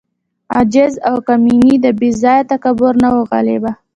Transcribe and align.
عجز 0.59 0.93
او 1.09 1.15
کمیني 1.27 1.75
د 1.85 1.87
بې 1.99 2.09
ځای 2.21 2.39
تکبر 2.51 2.93
نه 3.03 3.09
وه 3.13 3.23
غالبه. 3.31 3.71